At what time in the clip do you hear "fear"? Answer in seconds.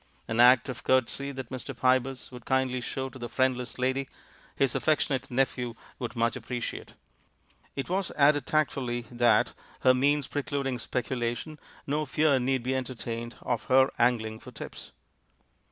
12.07-12.39